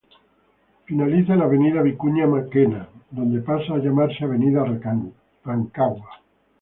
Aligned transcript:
Finaliza 0.85 1.35
en 1.35 1.43
Avenida 1.43 1.83
Vicuña 1.83 2.25
Mackenna, 2.25 2.89
donde 3.11 3.39
pasa 3.41 3.75
a 3.75 3.77
llamarse 3.77 4.23
Avenida 4.23 4.63
Rancagua. 5.43 6.09